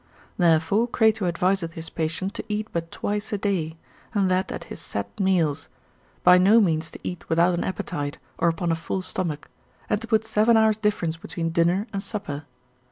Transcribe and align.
Therefore 0.39 0.87
Crato 0.87 1.31
adviseth 1.31 1.73
his 1.73 1.91
patient 1.91 2.33
to 2.33 2.43
eat 2.49 2.67
but 2.73 2.89
twice 2.89 3.31
a 3.31 3.37
day, 3.37 3.77
and 4.15 4.31
that 4.31 4.51
at 4.51 4.63
his 4.63 4.81
set 4.81 5.19
meals, 5.19 5.69
by 6.23 6.39
no 6.39 6.59
means 6.59 6.89
to 6.89 6.99
eat 7.03 7.29
without 7.29 7.53
an 7.53 7.63
appetite, 7.63 8.17
or 8.39 8.47
upon 8.49 8.71
a 8.71 8.75
full 8.75 9.03
stomach, 9.03 9.47
and 9.91 10.01
to 10.01 10.07
put 10.07 10.25
seven 10.25 10.57
hours' 10.57 10.77
difference 10.77 11.17
between 11.17 11.51
dinner 11.51 11.85
and 11.93 12.01
supper. 12.01 12.45